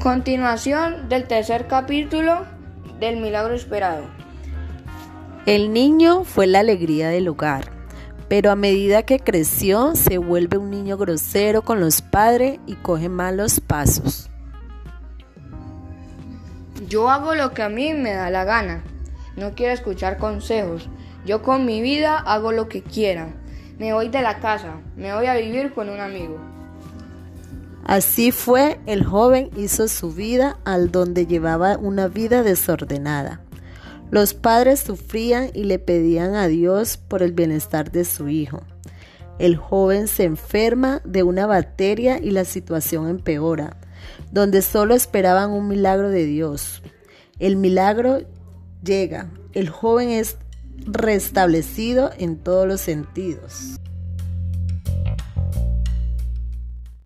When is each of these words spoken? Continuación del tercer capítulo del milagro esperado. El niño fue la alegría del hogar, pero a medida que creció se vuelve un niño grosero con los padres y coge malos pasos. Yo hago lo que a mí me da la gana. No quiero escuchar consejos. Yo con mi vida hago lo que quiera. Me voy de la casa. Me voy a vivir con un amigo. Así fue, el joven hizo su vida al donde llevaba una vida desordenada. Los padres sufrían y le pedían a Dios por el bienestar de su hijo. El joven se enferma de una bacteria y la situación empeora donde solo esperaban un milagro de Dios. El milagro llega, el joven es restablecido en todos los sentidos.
Continuación 0.00 1.10
del 1.10 1.26
tercer 1.26 1.66
capítulo 1.66 2.46
del 3.00 3.20
milagro 3.20 3.52
esperado. 3.52 4.04
El 5.44 5.74
niño 5.74 6.24
fue 6.24 6.46
la 6.46 6.60
alegría 6.60 7.10
del 7.10 7.28
hogar, 7.28 7.70
pero 8.26 8.50
a 8.50 8.56
medida 8.56 9.02
que 9.02 9.18
creció 9.18 9.94
se 9.96 10.16
vuelve 10.16 10.56
un 10.56 10.70
niño 10.70 10.96
grosero 10.96 11.60
con 11.60 11.80
los 11.80 12.00
padres 12.00 12.60
y 12.66 12.76
coge 12.76 13.10
malos 13.10 13.60
pasos. 13.60 14.30
Yo 16.88 17.10
hago 17.10 17.34
lo 17.34 17.52
que 17.52 17.62
a 17.62 17.68
mí 17.68 17.92
me 17.92 18.14
da 18.14 18.30
la 18.30 18.44
gana. 18.44 18.82
No 19.36 19.54
quiero 19.54 19.74
escuchar 19.74 20.16
consejos. 20.16 20.88
Yo 21.26 21.42
con 21.42 21.66
mi 21.66 21.82
vida 21.82 22.16
hago 22.16 22.52
lo 22.52 22.70
que 22.70 22.82
quiera. 22.82 23.34
Me 23.78 23.92
voy 23.92 24.08
de 24.08 24.22
la 24.22 24.38
casa. 24.38 24.80
Me 24.96 25.14
voy 25.14 25.26
a 25.26 25.34
vivir 25.34 25.74
con 25.74 25.90
un 25.90 26.00
amigo. 26.00 26.38
Así 27.90 28.30
fue, 28.30 28.78
el 28.86 29.04
joven 29.04 29.50
hizo 29.56 29.88
su 29.88 30.12
vida 30.12 30.60
al 30.64 30.92
donde 30.92 31.26
llevaba 31.26 31.76
una 31.76 32.06
vida 32.06 32.44
desordenada. 32.44 33.40
Los 34.12 34.32
padres 34.32 34.78
sufrían 34.78 35.50
y 35.54 35.64
le 35.64 35.80
pedían 35.80 36.36
a 36.36 36.46
Dios 36.46 36.98
por 36.98 37.20
el 37.24 37.32
bienestar 37.32 37.90
de 37.90 38.04
su 38.04 38.28
hijo. 38.28 38.62
El 39.40 39.56
joven 39.56 40.06
se 40.06 40.22
enferma 40.22 41.02
de 41.04 41.24
una 41.24 41.46
bacteria 41.46 42.20
y 42.22 42.30
la 42.30 42.44
situación 42.44 43.08
empeora 43.08 43.76
donde 44.30 44.62
solo 44.62 44.94
esperaban 44.94 45.50
un 45.50 45.66
milagro 45.66 46.10
de 46.10 46.26
Dios. 46.26 46.84
El 47.40 47.56
milagro 47.56 48.20
llega, 48.84 49.32
el 49.52 49.68
joven 49.68 50.10
es 50.10 50.36
restablecido 50.86 52.12
en 52.16 52.36
todos 52.36 52.68
los 52.68 52.80
sentidos. 52.80 53.80